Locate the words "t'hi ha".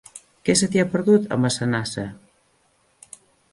0.75-0.85